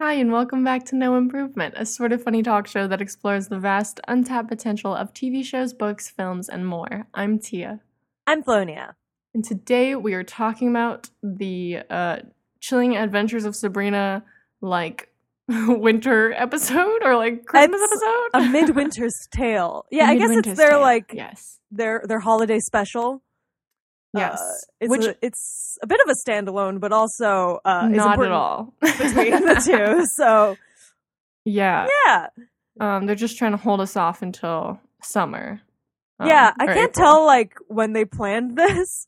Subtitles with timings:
[0.00, 3.46] Hi, and welcome back to No Improvement, a sort of funny talk show that explores
[3.46, 7.06] the vast, untapped potential of TV shows, books, films, and more.
[7.14, 7.80] I'm Tia.
[8.26, 8.96] I'm Flonia.
[9.38, 12.16] And today we are talking about the uh,
[12.58, 14.24] chilling adventures of Sabrina,
[14.60, 15.10] like
[15.48, 18.28] winter episode or like Christmas It's episode.
[18.34, 19.86] A midwinter's tale.
[19.92, 23.22] Yeah, A I guess it's their Tale, like yes, their their holiday special.
[24.12, 27.96] yes, Uh, it's which a, it's a bit of a standalone, but also uh, is
[27.96, 28.74] not at all.
[28.80, 29.04] between
[29.46, 30.04] the two.
[30.16, 30.56] So
[31.44, 32.26] yeah, yeah,
[32.80, 35.60] um, they're just trying to hold us off until summer.
[36.18, 36.50] um, yeah.
[36.58, 37.04] I can't April.
[37.06, 39.06] tell like when they planned this.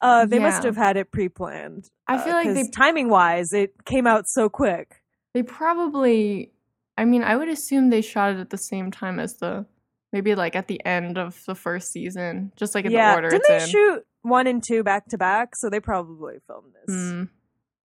[0.00, 1.90] Uh, they must have had it pre-planned.
[2.06, 5.02] I feel like they timing wise, it came out so quick.
[5.32, 6.52] They probably,
[6.98, 9.66] I mean, I would assume they shot it at the same time as the,
[10.12, 13.30] maybe like at the end of the first season, just like in yeah, the order
[13.30, 13.68] didn't it's they in.
[13.68, 15.56] shoot one and two back to back?
[15.56, 16.94] So they probably filmed this.
[16.94, 17.28] Mm.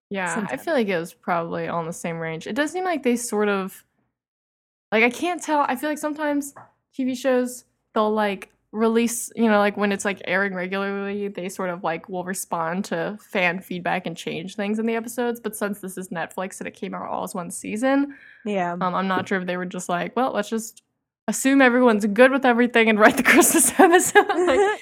[0.09, 2.47] Yeah, I feel like it was probably all in the same range.
[2.47, 3.85] It does seem like they sort of,
[4.93, 5.61] like I can't tell.
[5.61, 6.55] I feel like sometimes
[6.97, 11.71] TV shows they'll like release, you know, like when it's like airing regularly, they sort
[11.71, 15.41] of like will respond to fan feedback and change things in the episodes.
[15.41, 18.15] But since this is Netflix and it came out all as one season,
[18.45, 18.73] Yeah.
[18.81, 20.83] Um, I'm not sure if they were just like, well, let's just
[21.29, 24.27] assume everyone's good with everything and write the Christmas episode.
[24.47, 24.81] Like,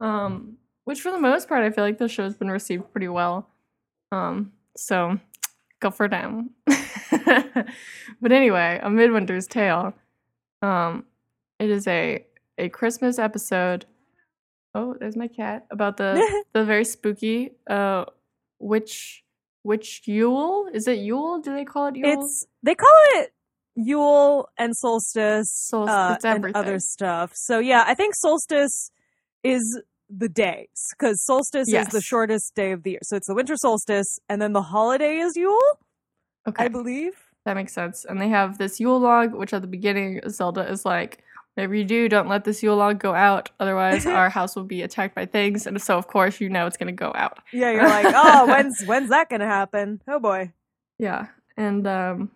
[0.00, 3.48] um, which for the most part, I feel like the show's been received pretty well.
[4.12, 5.18] Um, so
[5.80, 6.50] go for them.
[8.20, 9.94] but anyway, A Midwinter's Tale.
[10.62, 11.04] Um,
[11.58, 12.24] it is a
[12.58, 13.86] a Christmas episode.
[14.74, 16.20] Oh, there's my cat about the
[16.52, 18.04] the very spooky uh
[18.58, 19.22] witch
[19.62, 20.68] witch Yule.
[20.72, 21.40] Is it Yule?
[21.40, 22.24] Do they call it Yule?
[22.24, 23.32] It's they call it
[23.76, 27.32] Yule and solstice, Sol- uh, and other stuff.
[27.34, 28.90] So yeah, I think solstice
[29.42, 33.00] is the days because solstice is the shortest day of the year.
[33.02, 35.58] So it's the winter solstice, and then the holiday is Yule,
[36.46, 37.14] Okay, I believe.
[37.46, 38.04] that makes sense.
[38.04, 41.84] And they have this Yule log, which at the beginning Zelda is like, "Whatever you
[41.84, 45.26] do, don't let this Yule log go out, otherwise our house will be attacked by
[45.26, 47.38] things." And so, of course, you know it's gonna go out.
[47.52, 50.00] Yeah, you're like, oh, when's when's that gonna happen?
[50.08, 50.52] Oh boy.
[50.98, 51.26] Yeah,
[51.56, 52.30] and um,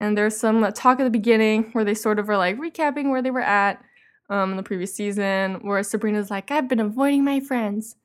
[0.00, 3.10] and there's some uh, talk at the beginning where they sort of are like recapping
[3.10, 3.82] where they were at
[4.30, 7.96] um in the previous season, where Sabrina's like, "I've been avoiding my friends."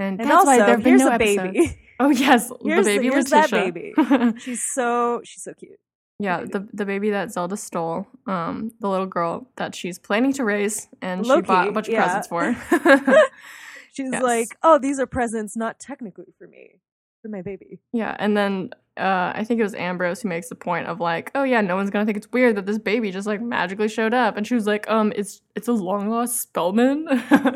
[0.00, 1.52] And, And that's why there've been no a episodes.
[1.52, 1.80] baby.
[2.00, 3.92] Oh yes, Here's- the baby here's that baby.
[4.38, 5.78] she's so she's so cute.
[6.20, 10.44] Yeah, the the baby that Zelda stole, um, the little girl that she's planning to
[10.44, 12.02] raise, and she bought a bunch of yeah.
[12.04, 12.56] presents for.
[13.92, 14.22] She's Yes.
[14.22, 16.80] like, oh, these are presents not technically for me,
[17.22, 17.80] for my baby.
[17.92, 21.30] yeah, and then uh, I think it was Ambrose who makes the point of like,
[21.36, 24.14] oh yeah, no one's gonna think it's weird that this baby just like magically showed
[24.14, 27.06] up, and she was like, um, it's it's a long lost Spellman.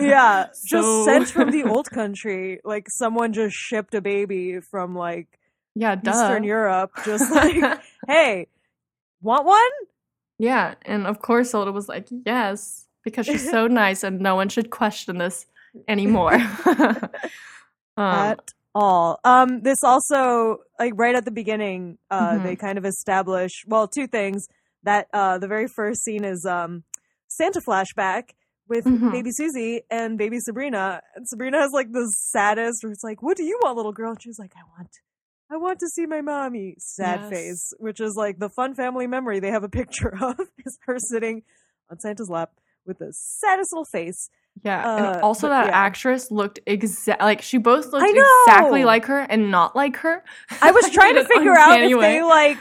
[0.00, 2.60] Yeah, So- just sent from the old country.
[2.64, 5.28] Like someone just shipped a baby from like
[5.74, 6.10] yeah, duh.
[6.10, 6.90] Eastern Europe.
[7.04, 8.46] Just like, hey,
[9.20, 9.70] want one?
[10.38, 14.48] yeah, and of course Zelda was like, yes, because she's so nice, and no one
[14.48, 15.46] should question this
[15.88, 16.34] anymore.
[16.34, 17.08] um,
[17.96, 19.20] At all.
[19.24, 22.42] Um, this also like right at the beginning, uh, Mhm.
[22.42, 24.48] they kind of establish well two things.
[24.84, 26.82] That uh, the very first scene is um
[27.28, 28.30] Santa flashback
[28.68, 29.12] with Mhm.
[29.12, 31.02] baby Susie and baby Sabrina.
[31.14, 34.10] And Sabrina has like the saddest, where it's like, "What do you want, little girl?"
[34.10, 34.90] And she's like, "I want."
[35.52, 36.76] I want to see my mommy.
[36.78, 37.30] Sad Yes.
[37.30, 40.98] face, which is like the fun family memory they have a picture of is her
[40.98, 41.42] sitting
[41.90, 42.52] on Santa's lap
[42.86, 44.30] with the saddest little face.
[44.64, 45.72] Yeah, Uh, and also that yeah.
[45.76, 50.22] actress looked exact like she both looked exactly like her and not like her.
[50.60, 52.00] I was trying to figure out if way.
[52.16, 52.58] they like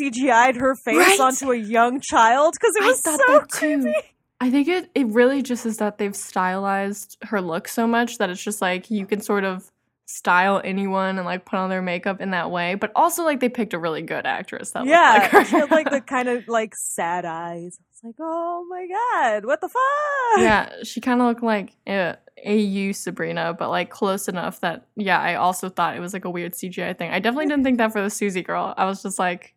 [0.00, 1.20] CGI'd her face Right?
[1.20, 3.82] onto a young child because it was so that too.
[3.82, 3.94] creepy.
[4.42, 8.30] I think it it really just is that they've stylized her look so much that
[8.30, 9.70] it's just like you can sort of
[10.10, 13.48] style anyone and like put on their makeup in that way, but also like they
[13.48, 16.74] picked a really good actress that Yeah, like she had like the kind of like
[16.74, 17.78] sad eyes.
[17.90, 20.38] It's like, oh my god, what the fuck?
[20.38, 22.14] yeah, she kind of looked like uh,
[22.44, 26.30] AU Sabrina, but like close enough that yeah, I also thought it was like a
[26.30, 27.10] weird CGI thing.
[27.10, 28.74] I definitely didn't think that for the Susie girl.
[28.76, 29.54] I was just like,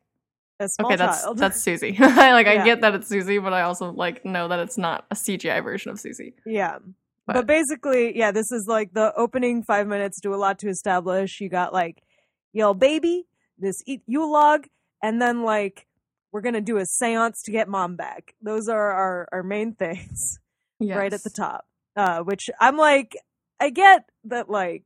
[0.61, 1.37] okay, that's child.
[1.37, 1.97] that's Susie.
[1.99, 5.15] like I get that it's Susie, but I also like know that it's not a
[5.15, 6.35] CGI version of Susie.
[6.45, 6.77] yeah.
[7.25, 10.67] But, But- basically, yeah, this is like the opening five minutes do a lot to
[10.69, 11.39] establish.
[11.39, 12.03] You got like,
[12.51, 13.25] yo, baby,
[13.57, 14.67] this eat Yule log,
[15.01, 15.87] and then like
[16.31, 18.33] we're gonna do a seance to get mom back.
[18.41, 20.39] Those are our our main things.
[20.81, 21.65] right at the top.
[21.95, 23.15] Uh, which I'm like,
[23.59, 24.83] I get that like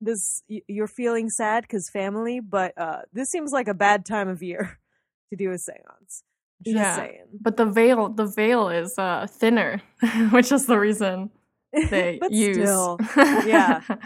[0.00, 4.42] this you're feeling sad because family, but uh, this seems like a bad time of
[4.42, 4.78] year
[5.30, 6.22] to do a seance.
[6.62, 6.96] Just Yeah.
[6.96, 7.24] saying.
[7.40, 9.80] But the veil, the veil is uh, thinner,
[10.30, 11.30] which is the reason
[11.90, 12.56] they but use.
[12.56, 13.80] still, yeah.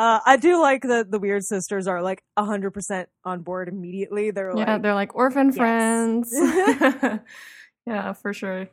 [0.00, 4.30] Uh, I do like that the weird sisters are like hundred percent on board immediately.
[4.30, 5.56] They're yeah, like, they're like orphan Yes.
[5.56, 6.32] friends.
[7.86, 8.68] yeah, for sure.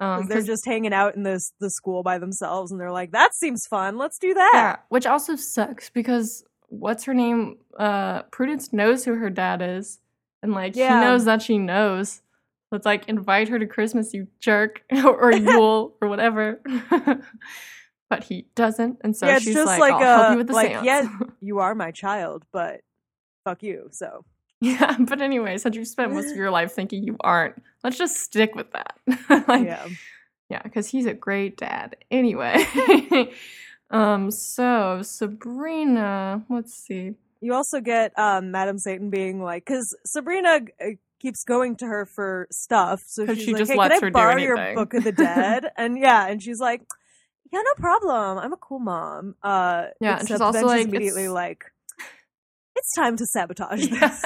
[0.00, 3.34] Um, they're just hanging out in this the school by themselves, and they're like, that
[3.34, 3.96] seems fun.
[3.96, 4.50] Let's do that.
[4.52, 7.56] yeah, which also sucks because what's her name?
[7.78, 9.98] Uh, Prudence knows who her dad is,
[10.42, 11.00] and like Yeah.
[11.00, 12.20] he knows that she knows.
[12.70, 16.60] It's like invite her to Christmas, you jerk, or Yule, or whatever.
[18.08, 20.36] But he doesn't, and so Yeah, it's she's just like, like, "I'll help uh, you
[20.38, 21.08] with the like, seance." yeah.
[21.40, 22.80] You are my child, but
[23.44, 23.88] fuck you.
[23.92, 24.24] So
[24.60, 28.16] Yeah, but anyway, since you spent most of your life thinking you aren't, let's just
[28.16, 28.96] stick with that.
[29.48, 29.86] like, yeah,
[30.48, 30.62] yeah.
[30.62, 31.96] because he's a great dad.
[32.10, 32.64] Anyway,
[33.90, 37.14] um, so Sabrina, let's see.
[37.40, 42.06] You also get um, Madam Satan being like, because Sabrina uh, keeps going to her
[42.06, 44.74] for stuff, So she's she like, just "Hey, lets can I her borrow your.
[44.74, 46.82] Book of the Dead?" and yeah, and she's like,
[47.52, 48.38] "Yeah, no problem.
[48.38, 51.64] I'm a cool mom." Uh, Yeah, and she's also then like, immediately it's- like,
[52.74, 54.00] "It's time to sabotage Yeah.
[54.08, 54.24] this."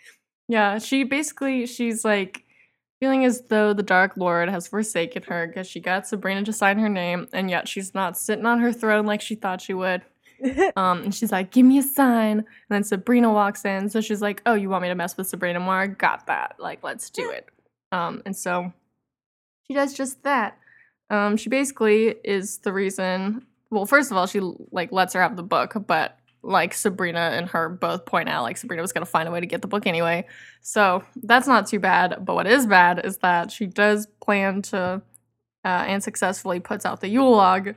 [0.48, 2.44] yeah, she basically she's like
[3.00, 6.78] feeling as though the Dark Lord has forsaken her because she got Sabrina to sign
[6.78, 10.02] her name, and yet she's not sitting on her throne like she thought she would.
[10.76, 14.20] Um, and she's like, "Give me a sign." And then Sabrina walks in, so she's
[14.20, 15.86] like, "Oh, you want me to mess with Sabrina more?
[15.86, 16.56] Got that?
[16.58, 17.48] Like, let's do it."
[17.92, 18.72] Um, and so
[19.68, 20.58] she does just that.
[21.12, 23.46] Um, she basically is the reason.
[23.70, 24.40] Well, first of all, she
[24.72, 28.56] like lets her have the book, but like Sabrina and her both point out, like
[28.56, 30.26] Sabrina was gonna find a way to get the book anyway.
[30.62, 32.24] So that's not too bad.
[32.24, 35.02] But what is bad is that she does plan to
[35.64, 37.74] uh, and successfully puts out the Yule log.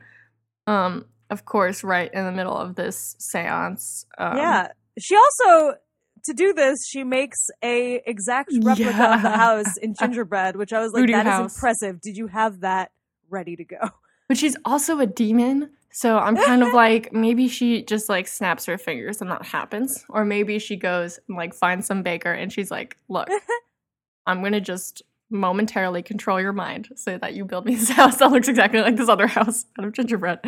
[0.66, 4.06] Um, of course, right in the middle of this seance.
[4.18, 5.76] Um, yeah, she also
[6.24, 10.80] to do this, she makes a exact replica of the house in gingerbread, which I
[10.80, 11.56] was like, Voodoo "That is house.
[11.56, 12.92] impressive." Did you have that
[13.30, 13.78] ready to go?
[14.28, 15.70] But she's also a demon.
[15.92, 20.04] So I'm kind of like, maybe she just like snaps her fingers and that happens.
[20.10, 23.30] Or maybe she goes and like finds some baker and she's like, look,
[24.26, 28.18] I'm going to just momentarily control your mind so that you build me this house
[28.18, 30.40] that looks exactly like this other house out of gingerbread.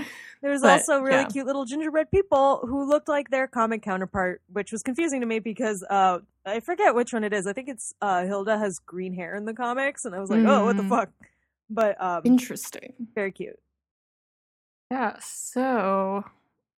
[0.42, 1.28] There's But, also really yeah.
[1.28, 5.38] cute little gingerbread people who looked like their comic counterpart, which was confusing to me
[5.38, 7.46] because uh, I forget which one it is.
[7.46, 10.44] I think it's uh, Hilda has green hair in the comics, and I was like,
[10.46, 10.90] oh, what the Mm.
[10.90, 11.10] fuck?
[11.70, 12.94] But um, Interesting.
[13.16, 13.60] very cute.
[14.92, 15.18] Yeah.
[15.20, 16.24] So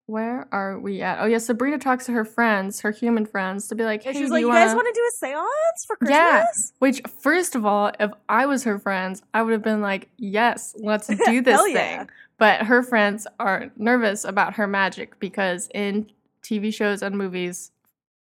[0.08, 1.20] where are we at?
[1.22, 1.38] Oh, yeah.
[1.38, 4.34] Sabrina talks to her friends, her human friends, to be like, hey, she was do
[4.34, 6.44] like, you "You guys wanna-" want to do a séance for Christmas?" Yeah.
[6.80, 10.74] Which, first of all, if I was her friends, I would have been like, yes,
[10.80, 11.76] let's do this thing.
[11.76, 12.06] yeah.
[12.40, 16.10] But her friends are nervous about her magic because in
[16.42, 17.70] TV shows and movies,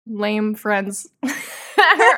[0.05, 1.07] lame friends,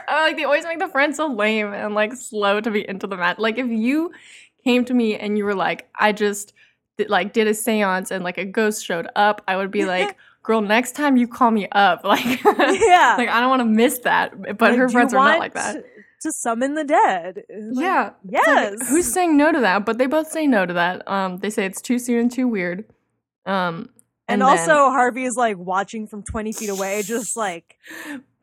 [0.07, 3.17] like they always make the friends so lame and like slow to be into the
[3.17, 3.39] magic.
[3.39, 4.11] Like if you
[4.63, 6.53] came to me and you were like, I just
[6.97, 10.15] did, like did a seance and like a ghost showed up, I would be like,
[10.43, 13.15] girl, next time you call me up, like, yeah.
[13.17, 14.39] like I don't want to miss that.
[14.57, 15.83] But Like, her friends are not like that.
[16.21, 17.43] To summon the dead.
[17.49, 18.11] Like, yeah.
[18.25, 18.89] It's like, Yes.
[18.89, 19.85] who's saying no to that?
[19.85, 21.05] But they both say no to that.
[21.05, 22.85] Um, they say it's too soon and too weird.
[23.45, 23.89] Um,
[24.29, 27.75] and, then- also Harvey is like watching from twenty feet away, just like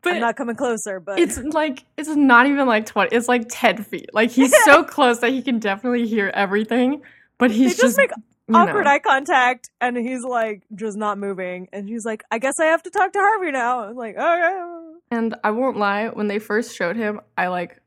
[0.01, 0.99] but I'm not coming closer.
[0.99, 3.15] But it's like it's not even like twenty.
[3.15, 4.09] It's like ten feet.
[4.13, 7.01] Like he's so close that he can definitely hear everything.
[7.37, 8.11] But they he's just, just, make
[8.53, 8.91] awkward know.
[8.91, 11.67] eye contact, and he's like just not moving.
[11.73, 14.33] And she's like, "I guess I have to talk to Harvey now." I'm like, oh,
[14.33, 17.80] "Okay." And I won't lie, when they first showed him, I like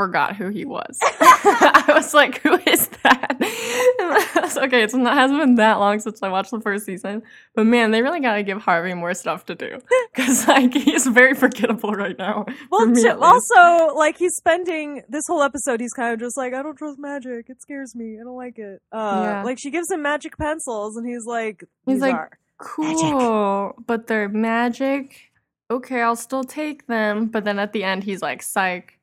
[0.00, 0.98] forgot who he was.
[1.20, 3.36] I was like, who is that?
[4.34, 7.22] Was, okay, it's not hasn't been that long since I watched the first season.
[7.54, 9.78] But man, they really gotta give Harvey more stuff to do.
[10.14, 12.46] Cause like he's very forgettable right now.
[12.70, 16.62] Well, me also, like he's spending this whole episode, he's kind of just like, I
[16.62, 17.48] don't trust magic.
[17.48, 18.18] It scares me.
[18.20, 18.82] I don't like it.
[18.92, 19.42] Uh, Yeah.
[19.44, 22.30] Like she gives him magic pencils, and he's like, He's like, are.
[22.58, 23.74] Cool.
[23.86, 25.30] But they're magic.
[25.70, 27.26] Okay, I'll still take them.
[27.26, 28.98] But then at the end he's like, psych.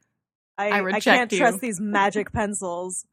[0.58, 3.06] I, I I, can't you." trust these magic pencils.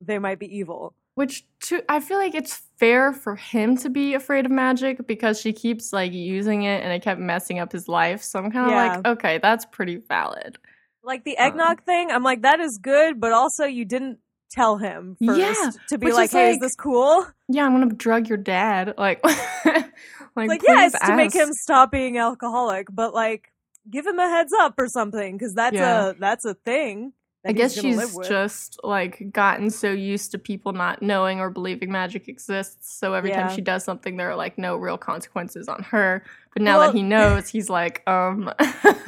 [0.00, 0.94] They might be evil.
[1.14, 5.40] Which to I feel like it's fair for him to be afraid of magic because
[5.40, 8.22] she keeps like using it and it kept messing up his life.
[8.22, 10.56] So I'm kind of like, okay, that's pretty valid.
[11.02, 14.18] Like the Um, eggnog thing, I'm like, that is good, but also you didn't
[14.50, 17.26] tell him first Yeah, to be like, is hey, is this cool?
[17.48, 18.94] Yeah, I'm gonna drug your dad.
[18.96, 19.22] Like,
[19.64, 19.92] like,
[20.36, 23.49] like, yeah, please it's to make him stop being alcoholic, but like,
[23.88, 26.10] give him a heads up or something, because that's Yeah.
[26.10, 27.12] a that's a thing.
[27.46, 31.40] I guess he's gonna live she's just like gotten so used to people not knowing
[31.40, 32.94] or believing magic exists.
[32.98, 33.44] So every Yeah.
[33.46, 36.22] time she does something, there are like no real consequences on her.
[36.52, 38.52] But now Well- that he knows, he's like, um,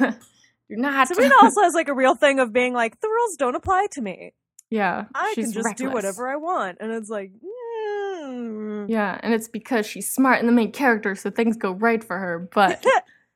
[0.67, 1.07] you're not.
[1.09, 4.01] Sabrina also has like a real thing of being like the rules don't apply to
[4.01, 4.33] me.
[4.71, 8.89] yeah, I can just do whatever I want, and it's like, mm.
[8.89, 12.17] Yeah, and it's because she's smart and the main character, so things go right for
[12.17, 12.49] her.
[12.53, 12.83] But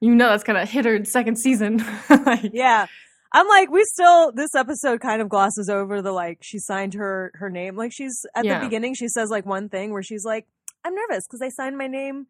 [0.01, 1.83] you know that's gonna hit her in second season.
[2.09, 2.87] like, yeah.
[3.33, 7.31] I'm like, we still this episode kind of glosses over the like she signed her
[7.35, 7.75] her name.
[7.75, 8.59] Like she's at Yeah.
[8.59, 10.47] the beginning, she says like one thing where she's like,
[10.85, 12.27] I'm nervous because I signed my name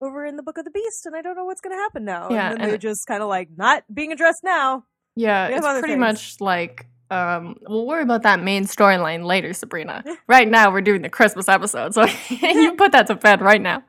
[0.00, 2.28] over in the Book of the Beast, and I don't know what's gonna happen now.
[2.30, 4.84] Yeah, and then and they it- just kind of like not being addressed now.
[5.16, 5.98] Yeah, it's pretty things.
[6.00, 10.02] much like um we'll worry about that main storyline later, Sabrina.
[10.28, 13.82] right now we're doing the Christmas episode, so you put that to bed right now.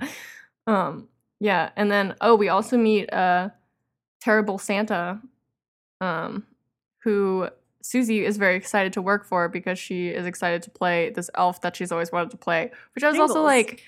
[0.68, 1.08] Um
[1.40, 3.50] yeah, and then oh we also meet uh
[4.22, 5.20] terrible Santa
[6.02, 6.46] um
[7.04, 7.50] who
[7.82, 11.62] Susie is very excited to work for because she is excited to play this elf
[11.62, 12.72] that she's always wanted to play.
[12.94, 13.82] Which I was also like,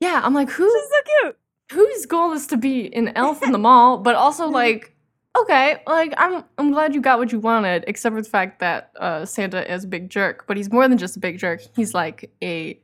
[0.00, 1.36] yeah, I'm like, who She's so cute.
[1.72, 4.94] whose goal is to be an elf in the mall, but also like,
[5.36, 8.92] okay, like I'm I'm glad you got what you wanted, except for the fact that
[9.00, 11.62] uh, Santa is a big jerk, but he's more than just a big jerk.
[11.74, 12.78] He's like a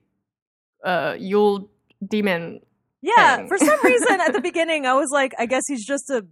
[0.85, 1.71] uh Yule
[2.07, 2.61] demon
[3.03, 3.49] Yeah, thing.
[3.49, 6.27] for some reason at the beginning I was like, I guess he's just a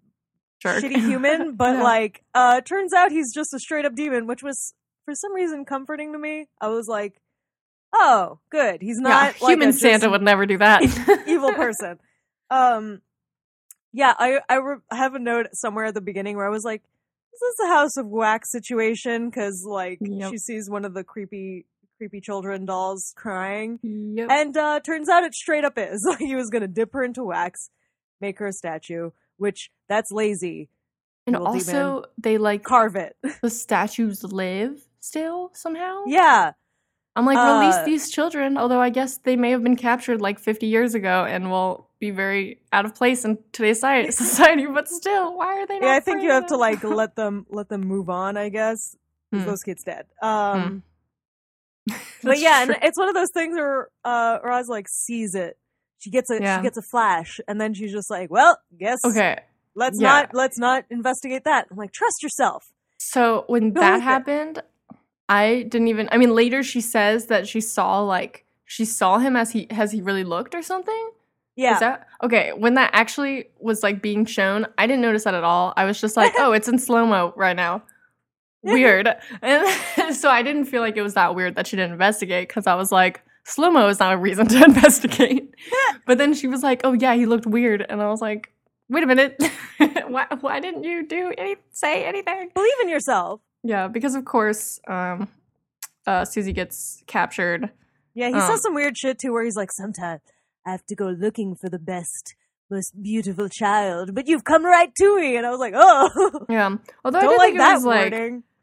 [0.61, 0.83] jerk.
[0.83, 1.83] shitty human, but Yeah.
[1.83, 5.65] like, uh, turns out he's just a straight up demon, which was for some reason
[5.65, 6.47] comforting to me.
[6.61, 7.21] I was like,
[7.95, 10.83] oh, good, he's yeah, not like human Santa would never do that.
[11.27, 11.99] evil person.
[12.51, 13.01] Um,
[13.93, 16.83] yeah, I I re- have a note somewhere at the beginning where I was like,
[17.33, 19.31] is this a House of Wax situation?
[19.31, 20.31] Because like Yep.
[20.33, 21.65] she sees one of the creepy
[21.97, 23.79] creepy children dolls crying.
[23.83, 24.29] Yep.
[24.31, 26.07] And uh turns out it straight up is.
[26.19, 27.71] He was gonna dip her into wax,
[28.21, 30.69] make her a statue, which that's lazy.
[31.27, 31.77] And little demon.
[31.77, 33.17] also, they like Carve it.
[33.43, 36.05] the statues live still somehow.
[36.07, 36.53] yeah.
[37.19, 40.39] I'm like, Uh, release these children, although I guess they may have been captured like
[40.39, 43.81] 50 years ago and will be very out of place in today's
[44.15, 47.17] society, but still, why are they not Yeah, I think you have to like let
[47.17, 48.97] them let them move on, I guess.
[49.33, 49.47] Hmm.
[49.47, 50.05] Those kids dead.
[50.21, 50.83] Um
[52.23, 55.57] but yeah, and it's one of those things where uh Roz like sees it.
[55.99, 56.59] She gets a Yeah.
[56.59, 59.39] she gets a flash and then she's just like, Well, guess Okay,
[59.75, 60.09] let's yeah.
[60.09, 61.67] not let's not investigate that.
[61.71, 62.71] I'm like, trust yourself.
[62.99, 64.05] so when Go that with it.
[64.05, 64.63] happened,
[65.29, 66.09] I didn't even.
[66.13, 69.93] I mean, later she says that she saw like she saw him as he has
[69.93, 71.11] he really looked or something.
[71.57, 71.75] Yeah.
[71.75, 72.53] Is that okay?
[72.53, 75.73] When that actually was like being shown, I didn't notice that at all.
[75.77, 77.83] I was just like, oh, it's in slow mo right now.
[78.73, 79.09] Weird.
[79.43, 82.67] And so I didn't feel like it was that weird that she didn't investigate because
[82.67, 85.55] I was like, slow mo is not a reason to investigate.
[86.07, 88.53] but then she was like, oh yeah, he looked weird, and I was like,
[88.89, 89.43] wait a minute,
[90.09, 92.51] why why didn't you do any say anything?
[92.55, 93.41] Believe in yourself.
[93.63, 95.29] Yeah, because of course, um,
[96.07, 97.71] uh, Susie gets captured.
[98.15, 100.21] Yeah, he Um, says some weird shit too where he's like, Sometimes
[100.67, 102.35] I have to go looking for the best,
[102.71, 106.77] most beautiful child, but you've come right to me and I was like, Oh Yeah,
[107.05, 108.13] although I don't did like think it that was like.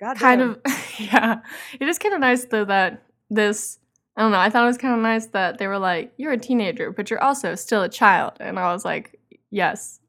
[0.03, 0.49] God kind damn.
[0.51, 0.59] of
[0.99, 1.39] yeah.
[1.79, 3.79] It is kind of nice though that this
[4.15, 6.33] i don't know i thought it was kind of nice that they were like you're
[6.33, 8.33] a teenager but you're also still a child.
[8.39, 9.19] And i was like
[9.51, 9.99] yes.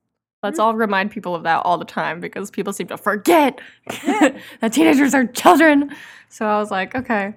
[0.43, 0.63] Let's Mm-hmm.
[0.67, 3.61] all remind people of that all the time because people seem to forget
[4.61, 5.91] that teenagers are children.
[6.29, 7.35] So i was like okay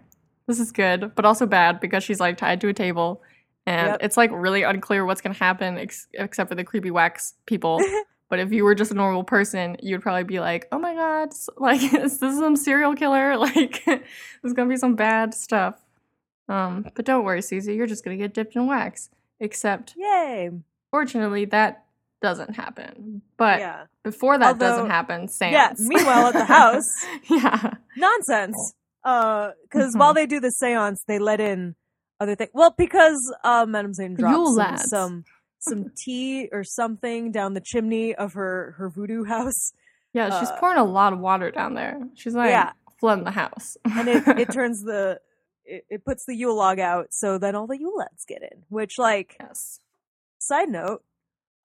[0.48, 3.22] this is good but also bad because she's like tied to a table.
[3.66, 3.98] And Yep.
[4.02, 7.82] it's like really unclear what's going to happen ex- except for the creepy wax people
[8.30, 11.30] but if you were just a normal person, you'd probably be like, "Oh my god,
[11.58, 13.38] like is this some serial killer?
[13.38, 15.76] Like there's gonna be some bad stuff."
[16.50, 19.10] Um, but don't worry, Susie, you're just gonna get dipped in wax.
[19.40, 20.50] Except, Yay.
[20.92, 21.84] fortunately, that
[22.22, 23.22] doesn't happen.
[23.38, 23.84] But yeah.
[24.04, 25.52] before that doesn't happen, Sans.
[25.54, 26.92] Yeah, meanwhile at the house,
[27.30, 28.74] yeah, nonsense.
[29.04, 30.00] Uh, because Mhm.
[30.00, 31.76] while they do the seance, they let in
[32.20, 32.50] other things.
[32.54, 34.90] Well, because uh, Madame Zane drops Yule some, lads.
[34.90, 35.24] some
[35.60, 39.72] some tea or something down the chimney of her her voodoo house,
[40.14, 42.00] yeah, she's Uh, pouring a lot of water down there.
[42.16, 42.72] She's like Yeah.
[43.00, 45.20] flooding the house, and it it turns the
[45.66, 48.64] it, it puts the Yule log out, so then all the Yule lads get in.
[48.70, 49.80] Which, like, yes.
[50.40, 51.04] side note,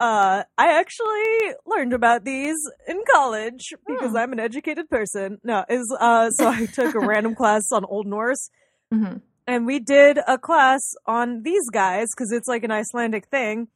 [0.00, 2.56] uh, I actually learned about these
[2.88, 4.16] in college because Hmm.
[4.16, 5.38] I'm an educated person.
[5.44, 8.50] No, is uh, so I took a random class on Old Norse.
[8.92, 13.66] hmm and we did a class on these guys because it's like an Icelandic thing.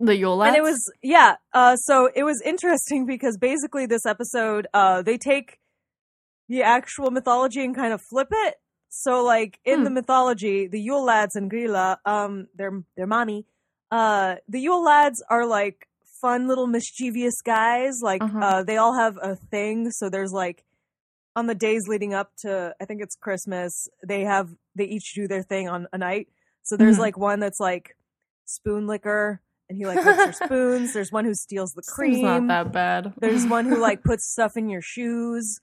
[0.00, 4.66] The Yule And it was yeah, uh so it was interesting because basically this episode
[4.74, 5.58] uh they take
[6.48, 8.56] the actual mythology and kind of flip it.
[8.88, 9.84] So like in Hmm.
[9.84, 13.46] the mythology, the Yule lads and Grilla, um their their mommy,
[13.90, 15.88] uh the Yule lads are like
[16.20, 18.00] fun little mischievous guys.
[18.02, 18.40] Like Uh-huh.
[18.42, 19.90] uh they all have a thing.
[19.90, 20.64] So there's like
[21.34, 25.26] on the days leading up to I think it's Christmas, they have they each do
[25.28, 26.28] their thing on a night.
[26.62, 27.00] So there's Mhm.
[27.00, 27.96] like one that's like
[28.44, 30.92] spoon licker, and he like licks your spoons.
[30.92, 32.14] There's one who steals the cream.
[32.14, 33.14] Seems not that bad.
[33.18, 35.60] There's one who like puts stuff in your shoes.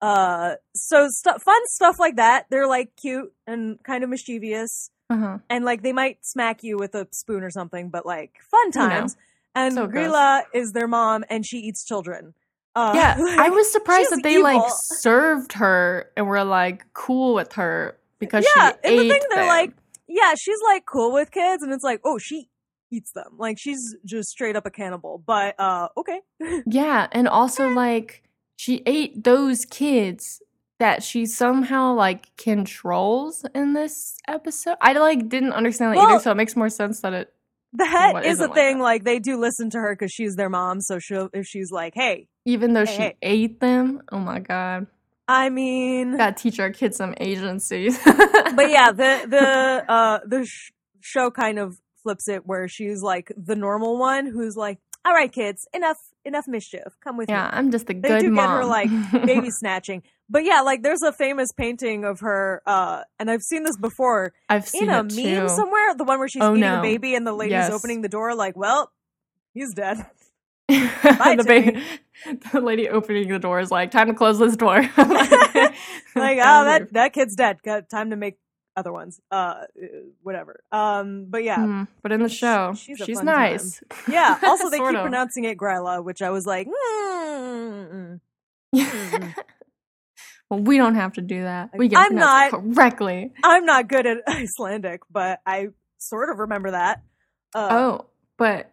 [0.00, 2.46] Uh, so stuff, fun stuff like that.
[2.50, 5.38] They're like cute and kind of mischievous, uh-huh.
[5.50, 8.80] and like they might smack you with a spoon or something, but like fun You
[8.80, 9.16] know, times.
[9.54, 9.88] and so.
[9.88, 12.34] Grilla is their mom, and she eats children.
[12.76, 14.62] Uh, Yeah, I was surprised that they like
[15.00, 19.46] served her and were like cool with her because yeah, she and the thing they're
[19.46, 19.72] like,
[20.06, 22.48] yeah, she's like cool with kids, and it's like, oh, she
[22.90, 23.36] eats them.
[23.38, 25.22] Like she's just straight up a cannibal.
[25.24, 26.20] But uh, okay,
[26.66, 28.22] Yeah, and also like
[28.56, 30.42] she ate those kids
[30.78, 34.76] that she somehow like controls in this episode.
[34.80, 37.32] I like didn't understand that Well- either, so it makes more sense that it
[37.74, 38.78] that is isn't the like thing.
[38.78, 40.80] Like they do listen to her because she's their mom.
[40.80, 43.16] So she'll if she's like, hey, even though Hey, she hey.
[43.22, 44.02] ate them.
[44.10, 44.86] Oh my god.
[45.30, 47.90] I mean, Gotta teach our kids some agency.
[48.06, 53.30] but yeah, the the uh the sh- show kind of flips it where she's like
[53.36, 57.48] the normal one who's like, all right, kids, enough enough mischief, come with Yeah, me.
[57.52, 58.44] Yeah, I'm just the a They good do mom.
[58.46, 60.02] get her like baby snatching.
[60.30, 64.32] But yeah, like there's a famous painting of her, uh, and I've seen this before
[64.48, 65.48] I've seen in a it meme too.
[65.54, 65.94] somewhere.
[65.96, 66.78] The one where she's Oh, eating no.
[66.78, 67.70] a baby and the lady's Yes.
[67.70, 68.90] opening the door, like, well,
[69.54, 69.98] he's dead.
[70.68, 71.70] the, Timmy.
[71.72, 74.80] ba- the lady opening the door is like, time to close this door.
[74.80, 77.58] like, oh, that that kid's dead.
[77.62, 78.36] Got time to make
[78.78, 79.20] other ones.
[79.30, 79.64] Uh, uh,
[80.22, 80.62] whatever.
[80.72, 83.52] Um, but yeah, Mm, but in the Sh- show, she's she's fun time.
[83.52, 83.82] nice.
[84.08, 84.38] yeah.
[84.44, 85.02] Also, they keep of.
[85.02, 88.20] pronouncing it Gryla, which I was like, mm
[88.74, 89.34] mm.
[90.50, 91.70] well, we don't have to do that.
[91.76, 93.32] We can I'm it correctly.
[93.44, 95.68] I'm not good at Icelandic, but I
[95.98, 97.02] sort of remember that.
[97.54, 98.06] Uh, Oh,
[98.36, 98.70] but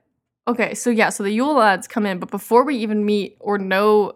[0.48, 3.58] okay, so yeah, so the Yule lads come in, but before we even meet or
[3.58, 4.14] know,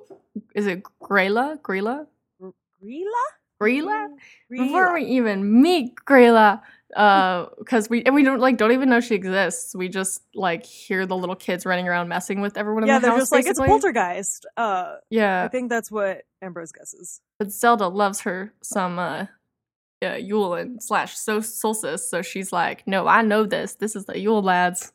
[0.55, 1.59] is it Grayla?
[1.61, 2.05] Grayla?
[3.61, 4.07] Grilla?
[4.51, 4.65] Grilla.
[4.65, 6.61] Before we even meet Grayla,
[6.95, 9.75] uh, because we and we don't like don't even know she exists.
[9.75, 13.07] We just like hear the little kids running around messing with everyone yeah, in the
[13.07, 13.21] they're house.
[13.21, 13.67] just like it's basically.
[13.67, 14.45] poltergeist.
[14.57, 14.95] Uh,
[15.43, 17.21] I think that's what Ambrose guesses.
[17.37, 19.25] but Zelda loves her some uh,
[20.03, 23.75] uh Yule and slash so solstice, so she's like, no, I know this.
[23.75, 24.91] This is the Yule lads.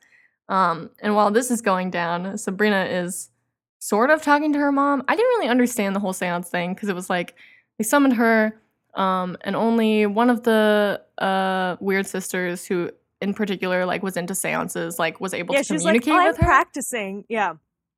[0.49, 3.31] Um, and while this is going down, Sabrina is
[3.79, 5.05] sort of talking to her mom.
[5.09, 7.35] I didn't really understand the whole seance thing because it was like
[7.79, 8.61] they summoned her,
[8.95, 14.35] um, and only one of the uh weird sisters who in particular like was into
[14.35, 16.45] seances like was able yeah, to she's like, communicate I'm with her.
[16.45, 17.25] practicing.
[17.29, 17.55] Yeah,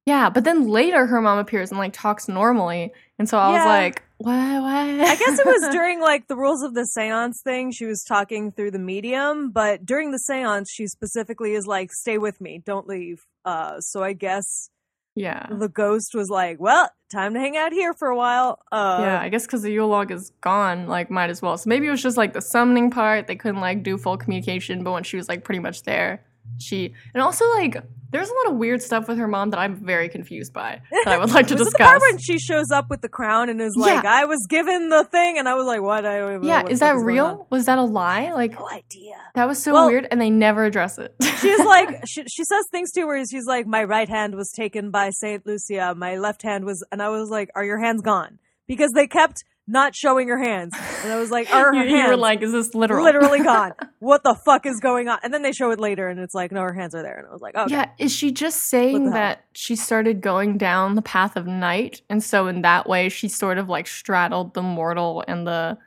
[0.06, 3.64] yeah, but then later her mom appears and like talks normally, and so I was
[3.64, 4.62] like, what?
[4.62, 4.70] What?
[4.70, 7.72] I guess it was during like the rules of the seance thing.
[7.72, 12.18] She was talking through the medium, but during the seance, she specifically is like, "Stay
[12.18, 14.70] with me, don't leave." Uh, so I guess
[15.16, 15.46] yeah.
[15.50, 19.20] the ghost was like, "Well, time to hang out here for a while." Uh, yeah,
[19.20, 21.56] I guess because the Yule log is gone, like, might as well.
[21.58, 23.26] So maybe it was just like the summoning part.
[23.26, 26.22] They couldn't like do full communication, but when she was like pretty much there,
[26.58, 27.76] she and also like
[28.12, 31.08] there's a lot of weird stuff with her mom that I'm very confused by that
[31.08, 33.48] I would like to was it the part when she shows up with the crown
[33.50, 34.10] and is like, Yeah.
[34.10, 36.06] "I was given the thing," and I was like, "What?
[36.06, 37.46] I yeah, what is that real?
[37.50, 38.32] Was that a lie?
[38.32, 39.16] Like No idea.
[39.34, 41.14] that was so Well- weird, and they never address it.
[41.40, 44.90] She's like, she, she says things too, where she's like, "My right hand was taken
[44.90, 45.94] by Saint Lucia.
[45.96, 49.44] My left hand was," and I was like, "Are your hands gone?" Because they kept
[49.68, 52.52] not showing her hands, and I was like, "Are her you, you were like, is
[52.52, 53.04] this literal?
[53.04, 53.72] literally gone?
[53.98, 56.52] What the fuck is going on?" And then they show it later, and it's like,
[56.52, 59.06] "No, her hands are there," and I was like, "Okay." Yeah, is she just saying
[59.06, 59.20] the hell?
[59.20, 63.28] that she started going down the path of night, and so in that way she
[63.28, 65.78] sort of like straddled the mortal and the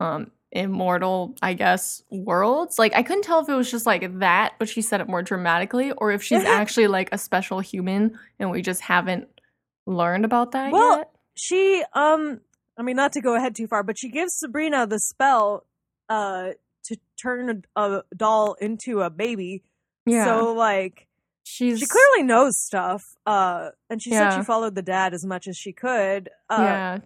[0.00, 2.78] um immortal, I guess, worlds?
[2.78, 5.22] Like I couldn't tell if it was just like that, but she said it more
[5.22, 9.28] dramatically, or if she's actually like a special human and we just haven't
[9.86, 11.10] learned about that Well, yet.
[11.36, 12.40] she um
[12.78, 15.64] i mean not to go ahead too far but she gives sabrina the spell
[16.08, 16.50] uh
[16.84, 19.62] to turn a, a doll into a baby
[20.06, 20.24] Yeah.
[20.24, 21.06] so like
[21.44, 25.46] she's she clearly knows stuff uh and she said she followed the dad as much
[25.48, 26.98] as she could uh yeah.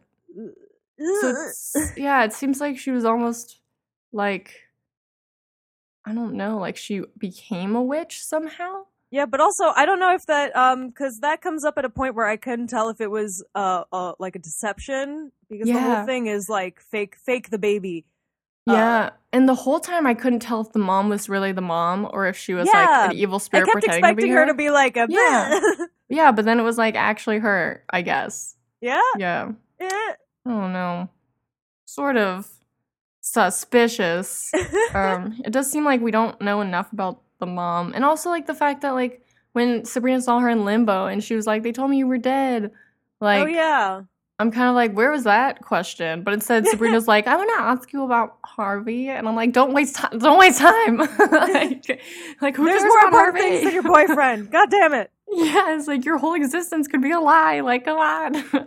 [1.21, 1.35] So
[1.97, 3.61] yeah, it seems like she was almost
[4.13, 4.61] like
[6.07, 8.85] I don't know, like she became a witch somehow.
[9.15, 11.89] Yeah but also i don't know if that um because that comes up at a
[12.01, 15.81] point where i couldn't tell if it was uh, uh like a deception because the
[15.81, 18.05] whole thing is like fake fake the baby
[18.67, 21.67] Uh, Yeah, and the whole time I couldn't tell if the mom was really the
[21.77, 22.81] mom or if she was Yeah.
[22.81, 25.07] like an evil i spirit kept pretending to expecting be her to be like a
[25.09, 25.61] Yeah.
[26.19, 28.57] Yeah, but then it was like actually her, I guess.
[28.81, 29.53] yeah Yeah.
[29.81, 30.11] eh.
[30.47, 31.09] I don't know.
[31.87, 32.49] Sort of
[33.21, 34.51] suspicious.
[34.95, 38.47] um, it does seem like we don't know enough about the mom, and also like
[38.47, 41.73] the fact that like when Sabrina saw her in limbo and she was like, "They
[41.73, 42.71] told me you were dead."
[43.21, 44.03] Like, oh yeah
[44.41, 46.23] I'm kind of like, where was that question?
[46.23, 49.73] But instead, Sabrina's like, I want to ask you about Harvey, and I'm like, don't
[49.73, 50.19] waste time.
[50.19, 50.97] Don't waste time.
[51.31, 52.03] like,
[52.41, 53.41] like, who There's cares more about important Harvey?
[53.41, 54.51] things than your boyfriend.
[54.51, 55.11] God damn it.
[55.31, 57.61] yeah, it's like your whole existence could be a lie.
[57.61, 58.67] Like, come on.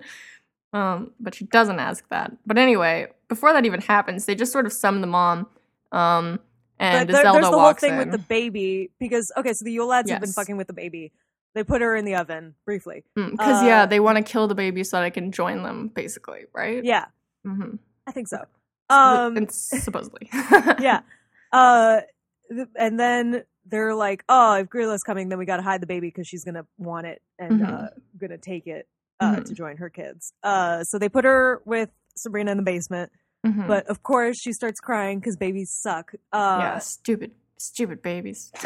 [0.73, 2.31] um, but she doesn't ask that.
[2.45, 5.47] But anyway, before that even happens, they just sort of summon the mom.
[5.91, 6.39] Um,
[6.79, 7.97] and but there- Zelda there's the whole thing in.
[7.97, 11.11] with the baby because okay, so the Yule lads have been fucking with the baby.
[11.55, 13.03] They put her in the oven briefly.
[13.15, 15.87] Because yeah, uh, they want to kill the baby so that I can join them,
[15.87, 16.83] basically, right?
[16.83, 17.05] Yeah,
[17.47, 17.77] Mm-hmm.
[18.05, 18.45] I think so.
[18.89, 20.29] Um, and supposedly.
[20.31, 21.01] yeah.
[21.51, 22.01] Uh,
[22.49, 25.87] th- and then they're like, "Oh, if Grilla's coming, then we got to hide the
[25.87, 27.85] baby because she's gonna want it and Mhm.
[27.85, 27.87] uh,
[28.19, 28.85] gonna take it
[29.21, 29.45] uh, Mhm.
[29.45, 33.13] to join her kids." Uh, so they put her with Sabrina in the basement,
[33.45, 33.67] Mhm.
[33.67, 36.13] but of course she starts crying because babies suck.
[36.33, 38.51] Uh, yeah, stupid, stupid babies.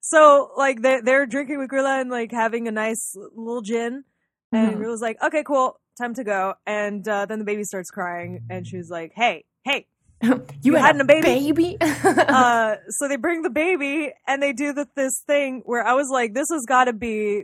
[0.00, 4.04] So like they they're drinking with Grilla and like having a nice little gin,
[4.52, 4.80] and Mhm.
[4.80, 8.64] Grilla's like, "Okay, cool, time to go." And uh, then the baby starts crying, and
[8.64, 9.88] she's like, "Hey, hey."
[10.62, 11.50] you had a baby?
[11.52, 11.76] baby?
[12.28, 16.08] Uh, so they bring the baby, and they do the, this thing where I was
[16.08, 17.42] like, "This has got to be."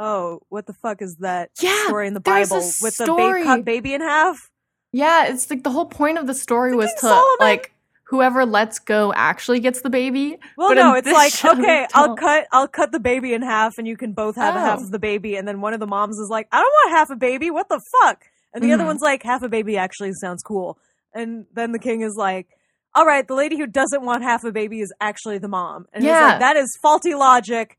[0.00, 3.42] Oh, what the fuck is that Yeah, story in the Bible with the story.
[3.42, 4.50] ba- cut baby in half?
[4.94, 7.36] Yeah, it's like the whole point of the story was King to Solomon?
[7.40, 7.72] like
[8.04, 10.38] whoever lets go actually gets the baby.
[10.56, 13.76] Well, But no, it's like show, okay, I'll cut, I'll cut the baby in half,
[13.78, 14.84] and you can both have a half Oh.
[14.84, 15.34] of the baby.
[15.36, 17.50] And then one of the moms is like, I don't want half a baby.
[17.50, 18.24] What the fuck?
[18.52, 18.88] And the other Mhm.
[18.88, 20.78] one's like, half a baby actually sounds cool.
[21.12, 22.46] And then the king is like,
[22.94, 25.86] all right, the lady who doesn't want half a baby is actually the mom.
[25.92, 26.26] And he's Yeah.
[26.28, 27.78] like, that is faulty logic.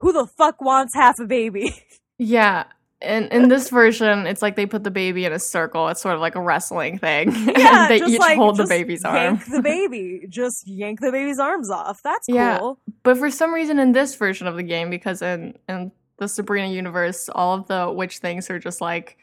[0.00, 1.70] Who the fuck wants half a baby?
[2.22, 2.64] Yeah.
[3.02, 5.88] And in this version, it's like they put the baby in a circle.
[5.88, 7.32] It's sort of like a wrestling thing.
[7.56, 9.16] yeah, and they just each like, hold the baby's arm.
[9.36, 10.26] yank the baby.
[10.28, 12.02] Just yank the baby's arms off.
[12.02, 12.58] That's Yeah.
[12.58, 12.78] cool.
[13.02, 16.68] But for some reason, in this version of the game, because in in the Sabrina
[16.68, 19.16] universe, all of the witch things are just like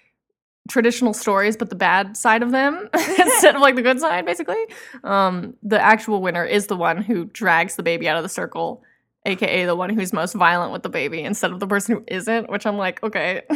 [0.68, 4.58] traditional stories, but the bad side of them instead of like the good side, basically.
[5.04, 8.82] Um, the actual winner is the one who drags the baby out of the circle,
[9.28, 12.50] aka the one who's most violent with the baby, instead of the person who isn't.
[12.50, 13.44] Which I'm like, okay.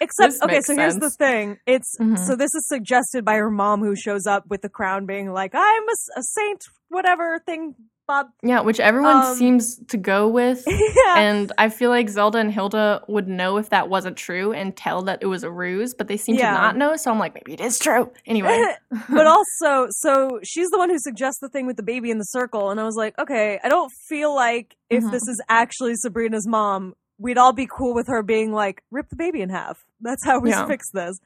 [0.00, 1.58] Except, okay, so here's the thing.
[1.66, 2.18] It's Mhm.
[2.18, 5.52] so this is suggested by her mom, who shows up with the crown, being like,
[5.54, 5.82] "I'm
[6.16, 7.74] a saint, whatever thing,
[8.12, 10.62] Bob." yeah, which everyone Um, seems to go with.
[11.00, 14.76] yeah, And I feel like Zelda and Hilda would know if that wasn't true and
[14.76, 16.52] tell that it was a ruse, but they seem Yeah.
[16.54, 16.96] to not know.
[16.96, 18.10] So I'm like, maybe it is true.
[18.26, 18.56] Anyway.
[19.08, 22.24] but also, so she's the one who suggests the thing with the baby in the
[22.38, 25.10] circle, and I was like, okay, I don't feel like if Mhm.
[25.10, 29.16] this is actually Sabrina's mom, we'd all be cool with her being like, "Rip the
[29.16, 30.66] baby in half." That's how we Yeah.
[30.66, 31.18] fix this.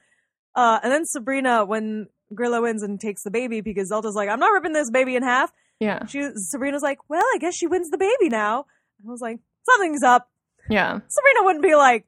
[0.55, 4.41] Uh, and then Sabrina, when Grilla wins and takes the baby, because Zelda's like, "I'm
[4.41, 6.07] not ripping this baby in half." Yeah.
[6.07, 8.67] she Sabrina's like, well, I guess she wins the baby now.
[9.07, 10.31] I was like, something's up.
[10.69, 11.01] Yeah.
[11.09, 12.07] Sabrina wouldn't be like,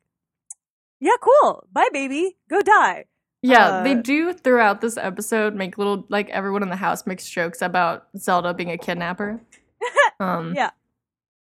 [1.01, 3.05] yeah, cool, bye, baby, go die.
[3.43, 3.83] Yeah.
[3.83, 7.63] they Uh, do throughout this episode make little, like, everyone in the house makes jokes
[7.63, 9.41] about Zelda being a kidnapper.
[10.21, 10.71] Um, Yeah.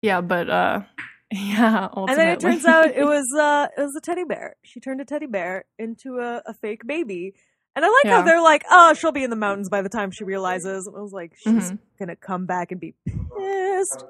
[0.01, 0.83] Yeah, but, uh,
[1.31, 1.89] yeah.
[1.95, 2.11] Ultimately.
[2.11, 4.55] And then it turns out it was uh, it was a teddy bear.
[4.63, 7.33] She turned a teddy bear into a, a fake baby.
[7.75, 10.11] And I like how they're like, oh, she'll be in the mountains by the time
[10.11, 10.87] she realizes.
[10.87, 11.79] And I was like, she's Mhm.
[11.99, 14.03] gonna come back and be pissed.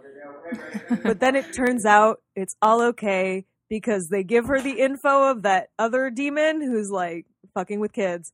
[1.03, 5.43] but then it turns out it's all okay because they give her the info of
[5.43, 8.33] that other demon who's like fucking with kids,